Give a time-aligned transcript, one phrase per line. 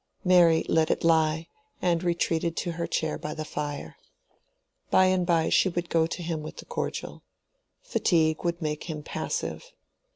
[0.25, 1.47] Mary let it lie,
[1.79, 3.97] and retreated to her chair by the fire.
[4.89, 7.21] By and by she would go to him with the cordial.
[7.83, 9.71] Fatigue would make him passive.